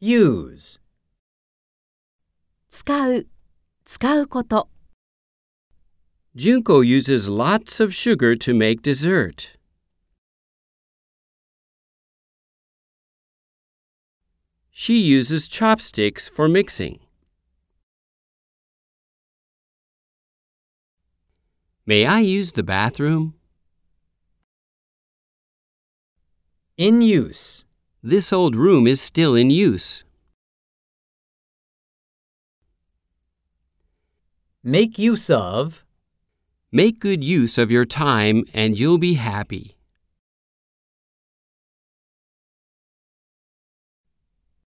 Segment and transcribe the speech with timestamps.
[0.00, 0.78] use,
[2.68, 3.26] 使う、
[3.84, 4.68] 使うこと。
[6.34, 9.58] Junko uses lots of sugar to make dessert.
[14.70, 17.00] She uses chopsticks for mixing.
[21.84, 23.34] May I use the bathroom?
[26.76, 27.64] in use,
[28.03, 30.03] This old room is still in use.
[34.67, 35.85] make use of,
[36.71, 39.76] Make good use of your time and you'll be happy.